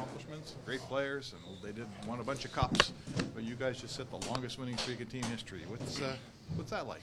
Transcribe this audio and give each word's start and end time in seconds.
accomplishments, 0.00 0.56
great 0.64 0.80
players, 0.80 1.34
and 1.34 1.62
they 1.62 1.72
did 1.78 1.86
won 2.06 2.20
a 2.20 2.24
bunch 2.24 2.44
of 2.44 2.52
cups. 2.52 2.92
But 3.34 3.44
you 3.44 3.54
guys 3.54 3.80
just 3.80 3.94
set 3.96 4.10
the 4.10 4.26
longest 4.28 4.58
winning 4.58 4.76
streak 4.78 5.00
in 5.00 5.06
team 5.06 5.22
history. 5.24 5.60
What's 5.68 6.00
uh, 6.00 6.14
what's 6.56 6.70
that 6.70 6.86
like? 6.86 7.02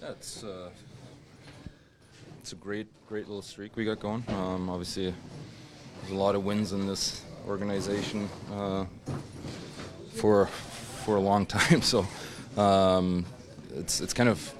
Yeah, 0.00 0.10
it's 0.10 0.42
uh, 0.42 0.70
it's 2.40 2.52
a 2.52 2.56
great, 2.56 2.86
great 3.06 3.26
little 3.28 3.42
streak 3.42 3.76
we 3.76 3.84
got 3.84 4.00
going. 4.00 4.24
Um, 4.28 4.70
obviously, 4.70 5.12
there's 6.00 6.12
a 6.12 6.16
lot 6.16 6.34
of 6.34 6.44
wins 6.44 6.72
in 6.72 6.86
this 6.86 7.24
organization 7.46 8.28
uh, 8.52 8.86
for 10.14 10.46
for 10.46 11.16
a 11.16 11.20
long 11.20 11.44
time. 11.58 11.82
So 11.82 12.06
um, 12.56 13.26
it's 13.74 14.00
it's 14.00 14.14
kind 14.14 14.28
of 14.28 14.54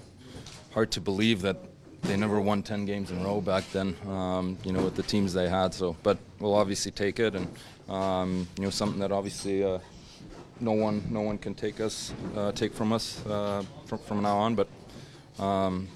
hard 0.73 0.91
to 0.93 1.01
believe 1.01 1.43
that 1.43 1.57
they 2.03 2.17
never 2.17 2.41
won 2.41 2.63
10 2.63 2.85
games 2.85 3.11
in 3.11 3.19
a 3.19 3.25
row 3.25 3.41
back 3.41 3.65
then, 3.73 3.97
um, 4.09 4.57
you 4.65 4.73
know, 4.73 4.83
with 4.83 4.95
the 4.95 5.03
teams 5.03 5.33
they 5.33 5.49
had. 5.49 5.75
So, 5.75 5.97
but 6.03 6.19
we'll 6.39 6.55
obviously 6.55 6.93
take 6.93 7.19
it, 7.19 7.35
and 7.35 7.49
um, 7.89 8.49
you 8.57 8.65
know, 8.65 8.71
something 8.71 9.01
that 9.01 9.13
obviously 9.13 9.65
uh, 9.65 9.79
no 10.61 10.73
one, 10.73 11.03
no 11.11 11.21
one 11.21 11.39
can 11.39 11.55
take 11.55 11.81
us, 11.81 12.13
uh, 12.37 12.53
take 12.53 12.73
from 12.73 12.93
us 12.93 13.25
uh, 13.27 13.63
from, 13.87 13.99
from 13.99 14.23
now 14.23 14.37
on. 14.39 14.55
But 14.55 14.69
um, 15.39 15.89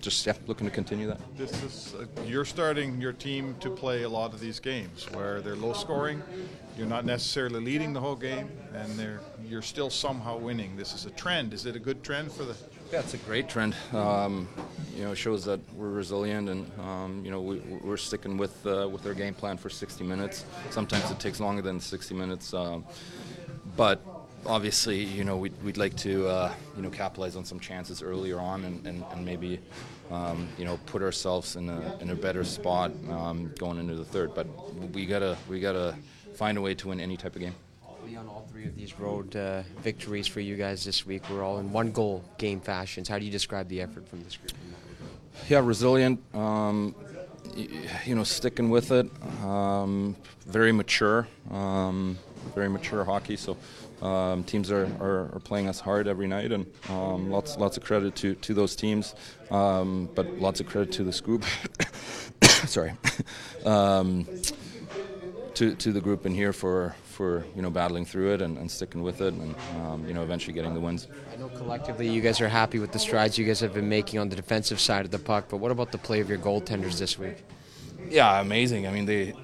just 0.00 0.26
yeah, 0.26 0.34
looking 0.46 0.66
to 0.66 0.72
continue 0.72 1.06
that. 1.06 1.20
This 1.36 1.62
is 1.62 1.94
uh, 1.94 2.06
you're 2.26 2.44
starting 2.44 3.00
your 3.00 3.12
team 3.12 3.54
to 3.60 3.70
play 3.70 4.02
a 4.02 4.08
lot 4.08 4.34
of 4.34 4.40
these 4.40 4.60
games 4.60 5.10
where 5.12 5.40
they're 5.40 5.56
low 5.56 5.72
scoring. 5.72 6.22
You're 6.76 6.88
not 6.88 7.04
necessarily 7.04 7.60
leading 7.60 7.92
the 7.92 8.00
whole 8.00 8.16
game, 8.16 8.50
and 8.74 9.20
you're 9.46 9.62
still 9.62 9.90
somehow 9.90 10.36
winning. 10.36 10.76
This 10.76 10.92
is 10.94 11.06
a 11.06 11.10
trend. 11.10 11.54
Is 11.54 11.66
it 11.66 11.76
a 11.76 11.78
good 11.78 12.02
trend 12.02 12.32
for 12.32 12.44
the 12.44 12.56
it's 13.00 13.14
a 13.14 13.18
great 13.18 13.48
trend. 13.48 13.74
Um, 13.92 14.48
you 14.96 15.04
know, 15.04 15.12
it 15.12 15.16
shows 15.16 15.44
that 15.44 15.60
we're 15.74 15.90
resilient, 15.90 16.48
and 16.48 16.70
um, 16.80 17.22
you 17.24 17.30
know 17.30 17.40
we, 17.40 17.60
are 17.90 17.96
sticking 17.96 18.36
with 18.36 18.66
uh, 18.66 18.88
with 18.90 19.06
our 19.06 19.14
game 19.14 19.34
plan 19.34 19.56
for 19.56 19.68
60 19.68 20.04
minutes. 20.04 20.44
Sometimes 20.70 21.10
it 21.10 21.18
takes 21.18 21.40
longer 21.40 21.62
than 21.62 21.80
60 21.80 22.14
minutes, 22.14 22.54
um, 22.54 22.84
but 23.76 24.00
obviously, 24.46 25.02
you 25.02 25.24
know, 25.24 25.36
we'd, 25.36 25.54
we'd 25.62 25.76
like 25.76 25.96
to 25.96 26.26
uh, 26.28 26.52
you 26.76 26.82
know 26.82 26.90
capitalize 26.90 27.36
on 27.36 27.44
some 27.44 27.58
chances 27.58 28.02
earlier 28.02 28.38
on, 28.38 28.64
and, 28.64 28.86
and, 28.86 29.04
and 29.10 29.24
maybe 29.24 29.60
um, 30.10 30.48
you 30.58 30.64
know 30.64 30.78
put 30.86 31.02
ourselves 31.02 31.56
in 31.56 31.68
a 31.68 31.98
in 32.00 32.10
a 32.10 32.14
better 32.14 32.44
spot 32.44 32.92
um, 33.10 33.52
going 33.58 33.78
into 33.78 33.94
the 33.94 34.04
third. 34.04 34.34
But 34.34 34.46
we 34.92 35.06
gotta 35.06 35.36
we 35.48 35.60
gotta 35.60 35.96
find 36.34 36.58
a 36.58 36.60
way 36.60 36.74
to 36.74 36.88
win 36.88 37.00
any 37.00 37.16
type 37.16 37.34
of 37.34 37.42
game. 37.42 37.54
Leon, 38.04 38.28
all 38.28 38.46
three 38.50 38.66
of 38.66 38.76
these 38.76 38.98
road 38.98 39.34
uh, 39.34 39.62
victories 39.80 40.26
for 40.26 40.40
you 40.40 40.56
guys 40.56 40.84
this 40.84 41.06
week 41.06 41.22
We're 41.30 41.42
all 41.42 41.58
in 41.58 41.72
one 41.72 41.90
goal 41.90 42.22
game 42.36 42.60
fashions. 42.60 43.08
How 43.08 43.18
do 43.18 43.24
you 43.24 43.30
describe 43.30 43.68
the 43.68 43.80
effort 43.80 44.06
from 44.08 44.22
this 44.22 44.36
group? 44.36 44.52
Yeah, 45.48 45.60
resilient. 45.64 46.20
Um, 46.34 46.94
you 48.04 48.14
know, 48.14 48.24
sticking 48.24 48.68
with 48.68 48.90
it. 48.90 49.08
Um, 49.42 50.16
very 50.46 50.70
mature. 50.70 51.28
Um, 51.50 52.18
very 52.54 52.68
mature 52.68 53.04
hockey. 53.04 53.36
So 53.36 53.56
um, 54.02 54.44
teams 54.44 54.70
are, 54.70 54.84
are, 55.00 55.30
are, 55.34 55.40
playing 55.42 55.68
us 55.68 55.80
hard 55.80 56.06
every 56.06 56.26
night, 56.26 56.52
and 56.52 56.66
um, 56.90 57.30
lots 57.30 57.56
lots 57.56 57.78
of 57.78 57.84
credit 57.84 58.14
to, 58.16 58.34
to 58.34 58.52
those 58.52 58.76
teams. 58.76 59.14
Um, 59.50 60.10
but 60.14 60.38
lots 60.38 60.60
of 60.60 60.66
credit 60.66 60.92
to 60.92 61.04
the 61.04 61.12
scoop. 61.12 61.44
Sorry. 62.66 62.92
to, 65.54 65.74
to 65.76 65.92
the 65.92 66.00
group 66.00 66.26
in 66.26 66.34
here 66.34 66.52
for, 66.52 66.94
for 67.04 67.44
you 67.54 67.62
know 67.62 67.70
battling 67.70 68.04
through 68.04 68.34
it 68.34 68.42
and, 68.42 68.58
and 68.58 68.70
sticking 68.70 69.02
with 69.02 69.20
it 69.20 69.34
and 69.34 69.54
um, 69.76 70.06
you 70.06 70.14
know 70.14 70.22
eventually 70.22 70.52
getting 70.52 70.74
the 70.74 70.80
wins. 70.80 71.08
I 71.32 71.36
know 71.36 71.48
collectively 71.48 72.08
you 72.08 72.20
guys 72.20 72.40
are 72.40 72.48
happy 72.48 72.78
with 72.78 72.92
the 72.92 72.98
strides 72.98 73.38
you 73.38 73.44
guys 73.44 73.60
have 73.60 73.74
been 73.74 73.88
making 73.88 74.18
on 74.20 74.28
the 74.28 74.36
defensive 74.36 74.80
side 74.80 75.04
of 75.04 75.10
the 75.10 75.18
puck, 75.18 75.46
but 75.48 75.58
what 75.58 75.70
about 75.70 75.92
the 75.92 75.98
play 75.98 76.20
of 76.20 76.28
your 76.28 76.38
goaltenders 76.38 76.98
this 76.98 77.18
week? 77.18 77.44
Yeah, 78.08 78.40
amazing. 78.40 78.86
I 78.86 78.90
mean 78.90 79.06
they 79.06 79.34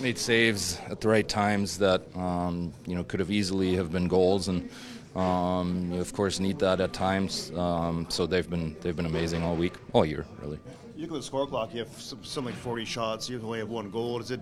made 0.00 0.18
saves 0.18 0.78
at 0.88 1.00
the 1.00 1.08
right 1.08 1.28
times 1.28 1.78
that 1.78 2.02
um, 2.16 2.72
you 2.86 2.94
know 2.94 3.04
could 3.04 3.20
have 3.20 3.30
easily 3.30 3.76
have 3.76 3.90
been 3.92 4.08
goals 4.08 4.48
and. 4.48 4.70
Um, 5.16 5.90
you 5.92 6.00
of 6.00 6.12
course 6.12 6.38
need 6.38 6.58
that 6.60 6.80
at 6.80 6.92
times, 6.92 7.50
um, 7.56 8.06
so 8.08 8.26
they've 8.26 8.48
been 8.48 8.76
they've 8.80 8.94
been 8.94 9.06
amazing 9.06 9.42
all 9.42 9.56
week, 9.56 9.74
all 9.92 10.06
year, 10.06 10.24
really 10.40 10.58
you 11.00 11.06
look 11.06 11.14
at 11.14 11.20
the 11.20 11.26
score 11.26 11.46
clock. 11.46 11.72
You 11.72 11.80
have 11.80 11.98
something 11.98 12.44
like 12.44 12.54
40 12.54 12.84
shots. 12.84 13.30
You 13.30 13.40
only 13.42 13.60
have 13.60 13.70
one 13.70 13.90
goal. 13.90 14.20
Is 14.20 14.30
it 14.30 14.40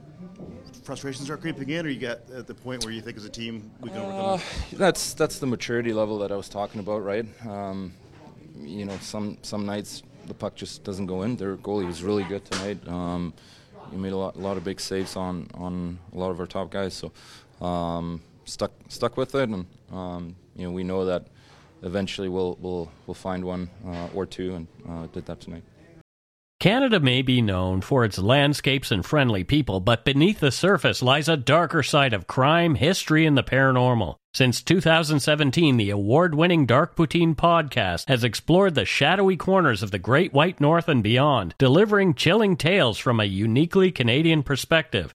frustrations 0.82 1.26
start 1.26 1.40
creeping 1.40 1.70
in, 1.70 1.86
or 1.86 1.88
you 1.88 2.00
get 2.00 2.28
at 2.34 2.48
the 2.48 2.54
point 2.54 2.84
where 2.84 2.92
you 2.92 3.00
think 3.00 3.16
as 3.16 3.24
a 3.24 3.30
team 3.30 3.70
we 3.80 3.90
can 3.90 3.98
overcome? 3.98 4.40
Uh, 4.40 4.40
that's 4.72 5.14
that's 5.14 5.38
the 5.38 5.46
maturity 5.46 5.92
level 5.92 6.18
that 6.18 6.32
I 6.32 6.36
was 6.36 6.48
talking 6.48 6.80
about, 6.80 7.04
right? 7.04 7.24
Um, 7.46 7.94
you 8.58 8.84
know, 8.86 8.96
some 9.00 9.38
some 9.42 9.66
nights 9.66 10.02
the 10.26 10.34
puck 10.34 10.56
just 10.56 10.82
doesn't 10.82 11.06
go 11.06 11.22
in. 11.22 11.36
Their 11.36 11.56
goalie 11.56 11.86
was 11.86 12.02
really 12.02 12.24
good 12.24 12.44
tonight. 12.44 12.86
Um, 12.88 13.34
he 13.92 13.96
made 13.96 14.12
a 14.12 14.16
lot, 14.16 14.34
a 14.34 14.40
lot 14.40 14.56
of 14.56 14.64
big 14.64 14.80
saves 14.80 15.14
on 15.14 15.46
on 15.54 16.00
a 16.12 16.18
lot 16.18 16.30
of 16.30 16.40
our 16.40 16.46
top 16.46 16.72
guys. 16.72 16.92
So 16.92 17.12
um, 17.64 18.20
stuck 18.48 18.72
stuck 18.88 19.16
with 19.16 19.34
it, 19.34 19.48
and 19.48 19.66
um, 19.92 20.36
you 20.56 20.64
know 20.64 20.72
we 20.72 20.84
know 20.84 21.04
that 21.04 21.26
eventually 21.82 22.28
we'll 22.28 22.56
we'll 22.60 22.90
we'll 23.06 23.14
find 23.14 23.44
one 23.44 23.70
uh, 23.86 24.08
or 24.14 24.26
two, 24.26 24.54
and 24.54 24.66
uh, 24.88 25.06
did 25.06 25.26
that 25.26 25.40
tonight. 25.40 25.64
Canada 26.60 26.98
may 26.98 27.22
be 27.22 27.40
known 27.40 27.80
for 27.80 28.04
its 28.04 28.18
landscapes 28.18 28.90
and 28.90 29.06
friendly 29.06 29.44
people, 29.44 29.78
but 29.78 30.04
beneath 30.04 30.40
the 30.40 30.50
surface 30.50 31.00
lies 31.02 31.28
a 31.28 31.36
darker 31.36 31.84
side 31.84 32.12
of 32.12 32.26
crime, 32.26 32.74
history, 32.74 33.26
and 33.26 33.38
the 33.38 33.44
paranormal. 33.44 34.16
Since 34.34 34.62
2017, 34.62 35.76
the 35.76 35.90
award 35.90 36.34
winning 36.34 36.66
Dark 36.66 36.96
Poutine 36.96 37.36
podcast 37.36 38.08
has 38.08 38.24
explored 38.24 38.74
the 38.74 38.84
shadowy 38.84 39.36
corners 39.36 39.84
of 39.84 39.92
the 39.92 40.00
Great 40.00 40.32
White 40.32 40.60
North 40.60 40.88
and 40.88 41.00
beyond, 41.00 41.54
delivering 41.58 42.14
chilling 42.14 42.56
tales 42.56 42.98
from 42.98 43.20
a 43.20 43.24
uniquely 43.24 43.92
Canadian 43.92 44.42
perspective. 44.42 45.14